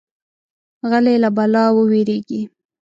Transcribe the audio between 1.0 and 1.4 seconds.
له